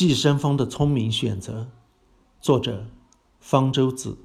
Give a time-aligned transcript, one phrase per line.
[0.00, 1.66] 寄生蜂的聪明选择，
[2.40, 2.86] 作者
[3.38, 4.16] 方舟子。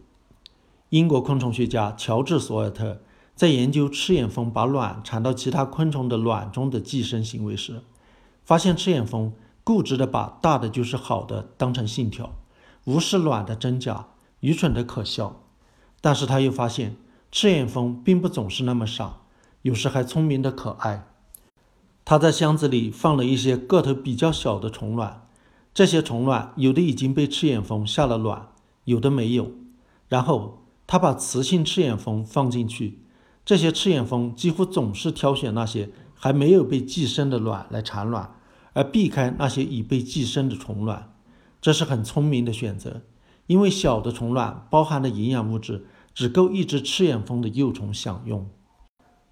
[0.88, 3.02] 英国昆虫学家乔治·索尔特
[3.36, 7.82] 在研究赤眼蜂把卵产到其他昆虫的卵中的寄生行为时，
[8.46, 9.34] 发现赤眼蜂
[9.66, 12.32] 固执地把“大的就是好的”当成信条，
[12.86, 14.08] 无视卵的真假，
[14.40, 15.42] 愚蠢的可笑。
[16.00, 16.96] 但是他又发现，
[17.34, 19.18] 赤眼蜂并不总是那么傻，
[19.64, 21.06] 有时还聪明的可爱。
[22.06, 25.24] 他在箱子里放了一些个头比较小的虫卵。
[25.76, 28.48] 这些虫卵有的已经被赤眼蜂下了卵，
[28.86, 29.52] 有的没有。
[30.08, 33.02] 然后他把雌性赤眼蜂放进去，
[33.44, 38.38] 这些赤眼蜂几乎总是挑选那些还没有被寄生的卵来产卵，
[38.72, 41.14] 而避开那些已被寄生的虫卵。
[41.60, 43.02] 这是很聪明的选择，
[43.48, 48.50] 因为小的虫卵包含的营养物质只够一只赤眼蜂的幼虫享用。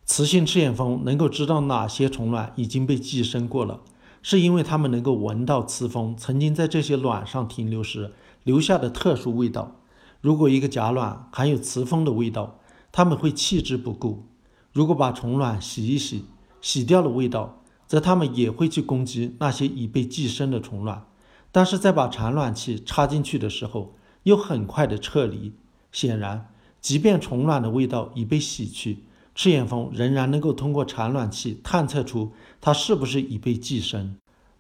[0.04, 3.80] 雌性赤眼蜂能够知道哪些虫卵已经被寄生过了。
[4.24, 8.14] 是因为它们能够闻到雌蜂曾经在这些卵上停留时
[8.44, 9.76] 留下的特殊味道。
[10.22, 12.60] 如果一个假卵含有雌蜂的味道，
[12.92, 14.24] 它们会弃之不顾。
[14.72, 16.26] 如果把虫卵洗一洗，
[16.62, 21.06] 洗掉了味道，则它们也会去攻击那些已被寄生的虫卵。
[21.52, 23.94] 但是在把产卵器插进去的时候，
[24.24, 25.54] 又很快的撤离。
[25.92, 26.50] 显然，
[26.80, 29.04] 即便虫卵的味道已被洗去。
[29.36, 34.16] 赤眼蜂仍然能够通过产卵器探测出它是不是已被寄生。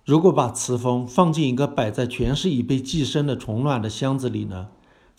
[0.05, 4.67] 如果把雌蜂放进一个摆在全是已被寄生的虫卵的箱子里呢？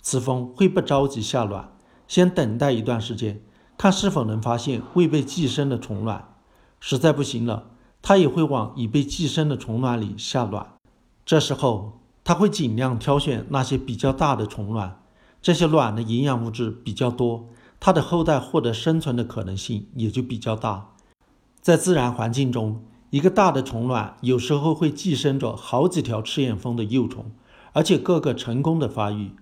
[0.03, 1.73] 雌蜂会不着急下卵，
[2.07, 3.41] 先等待一段时间，
[3.79, 6.35] 看是否能发现未被寄生的虫卵。
[6.81, 7.71] 实在不行了，
[8.03, 10.67] 它也会往已被寄生的虫卵里下卵。
[11.25, 15.01] 这时候，它会尽量挑选那些比较大的虫卵，
[15.41, 17.49] 这些卵的营养物质比较多。
[17.87, 20.95] 它的后代获得生存的可能性也就比较大。
[21.61, 27.27] 在自然环境中，一个大的虫卵有时候会寄生着好几条赤眼蜂的幼虫，
[27.75, 29.33] 而且个个成功的发育。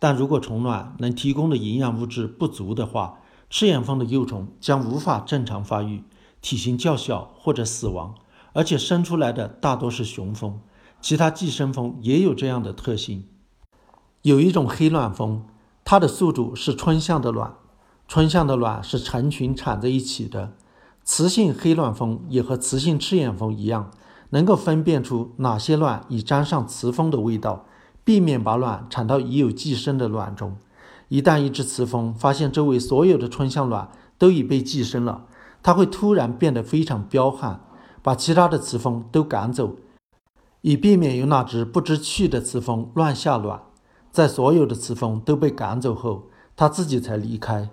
[0.00, 6.02] 但如果虫卵能提供的营养物质不足的话，赤眼蜂的幼虫将无法正常发育，
[6.40, 8.16] 体型较小或者死亡。
[8.52, 10.58] 而且生出来的大多是雄蜂。
[11.00, 13.28] 其他寄生蜂也有这样的特性。
[14.22, 15.46] 有一种黑卵蜂，
[15.84, 17.54] 它的宿主是春象的卵。
[18.12, 20.52] 春象的卵是成群产在一起的，
[21.02, 23.90] 雌性黑卵蜂也和雌性赤眼蜂一样，
[24.28, 27.64] 能够分辨出哪些卵已沾上雌蜂的味道，
[28.04, 30.58] 避免把卵产到已有寄生的卵中。
[31.08, 35.24] 一旦一只雌蜂发现周围所有的春象卵都已被寄生了，
[35.62, 37.60] 它会突然变得非常彪悍，
[38.02, 39.76] 把其他的雌蜂都赶走，
[40.60, 43.62] 以避免有哪只不知趣的雌蜂乱下卵。
[44.10, 46.24] 在所有的雌蜂都被赶走后，
[46.54, 47.70] 它自己才离开。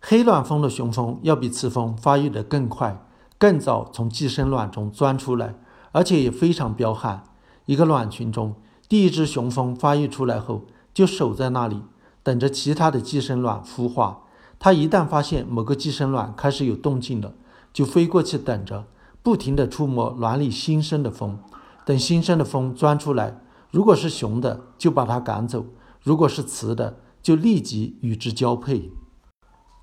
[0.00, 3.04] 黑卵蜂的雄蜂要比雌蜂发育得更快，
[3.38, 5.54] 更早从寄生卵中钻出来，
[5.92, 7.24] 而且也非常彪悍。
[7.64, 8.54] 一个卵群中，
[8.88, 10.64] 第一只雄蜂发育出来后，
[10.94, 11.82] 就守在那里，
[12.22, 14.22] 等着其他的寄生卵孵化。
[14.58, 17.34] 它一旦发现某个寄生卵开始有动静了，
[17.72, 18.86] 就飞过去等着，
[19.22, 21.38] 不停地触摸卵里新生的蜂。
[21.84, 23.40] 等新生的蜂钻出来，
[23.70, 25.64] 如果是雄的，就把它赶走；
[26.02, 28.92] 如果是雌的，就立即与之交配。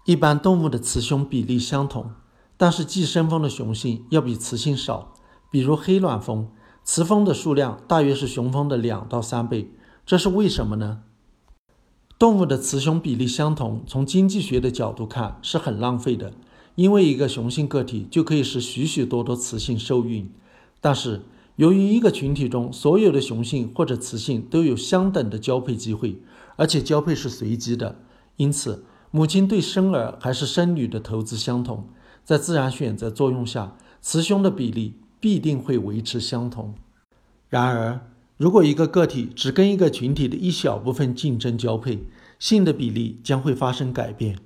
[0.05, 2.11] 一般动物的雌雄比例相同，
[2.57, 5.13] 但是寄生蜂的雄性要比雌性少。
[5.49, 6.49] 比如黑卵蜂，
[6.83, 9.71] 雌蜂的数量大约是雄蜂的两到三倍。
[10.05, 11.03] 这是为什么呢？
[12.19, 16.33] 动物的雌雄比例相同，从经济学的角度看是很浪费的，
[16.75, 20.29] 因为一个雄性个体就可以使许许多多雌性受孕。
[20.81, 21.21] 但是
[21.55, 26.21] 由于一个群体中所有的雄性或者雌性都有相等的交配机会，
[26.57, 27.99] 而且交配是随机的，
[28.35, 28.83] 因此。
[29.15, 31.87] 母亲对生儿还是生女的投资相同，
[32.23, 36.73] 在自然选择作用下，雌雄的比例必定会维持相同。
[37.47, 38.07] 然而，
[38.37, 41.99] 如果一个个体只跟一个群体的一小部分竞争交配，
[42.39, 44.39] 性的比例将会发生改变。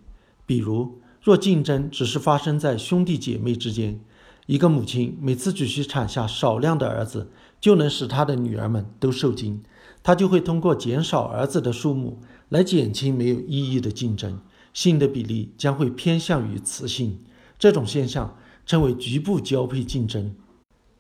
[0.46, 4.02] 比如，若竞争只是发生在兄弟姐妹之间，
[4.48, 7.30] 一个母亲每次只需产下少量的儿子，
[7.62, 9.64] 就能使她的女儿们都受精，
[10.04, 12.20] 她就会通过减少儿子的数目
[12.50, 14.42] 来减轻没有意义的竞争。
[14.78, 17.18] 性的比例将会偏向于雌性，
[17.58, 20.36] 这种现象称为局部交配竞争。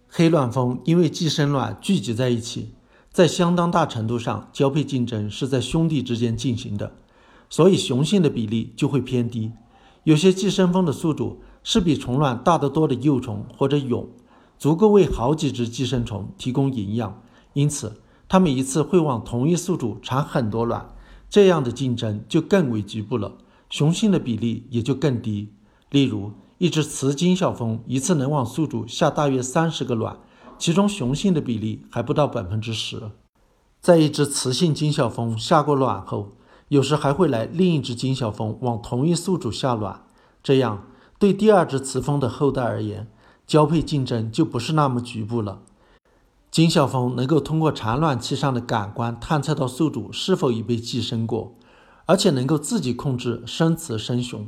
[0.07, 2.73] 黑卵蜂因为寄生卵聚集在一起，
[3.11, 6.95] 在相当大程度上交配竞争是在兄弟之间进行的，
[7.51, 9.51] 所以雄性的比例就会偏低。
[10.05, 14.09] 有些寄生蜂的宿主是比虫卵大得多的幼虫或者蛹，
[14.57, 17.21] 足够为好几只寄生虫提供营养，
[17.53, 20.89] 因此它们一次会往同一宿主产很多卵，
[21.29, 23.37] 这样的竞争就更为局部了。
[23.69, 25.53] 雄性的比例也就更低。
[25.89, 30.17] 例如，一只雌金小蜂一次能往宿主下大约三十个卵，
[30.57, 33.11] 其中雄性的比例还不到百分之十。
[33.79, 36.33] 在一只雌性金小蜂下过卵后，
[36.69, 40.03] 有时还会来另一只金小蜂往同一宿主下卵，
[40.41, 40.87] 这样
[41.19, 43.07] 对第二只雌蜂的后代而言，
[43.45, 45.61] 交配竞争就不是那么局部了。
[46.49, 51.53] 金小蜂能够通过产卵器上的感官探测到宿主是否已被寄生过，
[52.07, 54.47] 而且能够自己控制生雌生雄，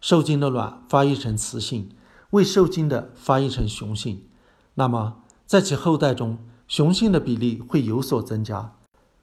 [0.00, 1.90] 受精的卵发育成雌性，
[2.30, 4.22] 未受精的发育成雄性。
[4.74, 8.72] 那么，在其后代中，雄性的比例会有所增加。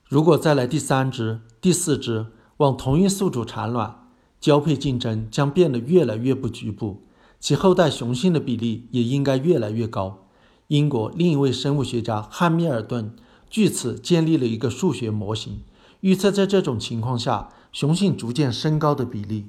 [0.07, 4.07] 如果再来第三只、第四只往同一宿主产卵，
[4.39, 7.03] 交配竞争将变得越来越不局部，
[7.39, 10.25] 其后代雄性的比例也应该越来越高。
[10.67, 13.15] 英国另一位生物学家汉密尔顿
[13.49, 15.61] 据此建立了一个数学模型，
[16.01, 19.45] 预测在这种情况下雄性逐渐升高的比例。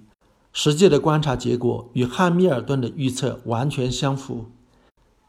[0.52, 4.50] 实际的观察结果与汉密尔顿的预测完全相符。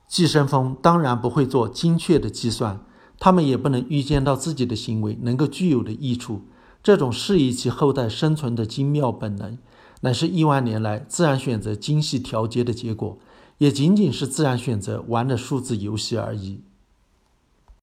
[0.06, 2.81] 寄生蜂当然不会做精确的计算，
[3.18, 6.42] 它们也不能预见到自己的行为能够具有的益处。
[6.84, 9.57] 这种适宜其后代生存的精妙本能，
[10.02, 13.18] 乃是亿万年来自然选择精细调节的结果，
[13.60, 16.60] 也仅仅是自然选择玩的数字游戏而已。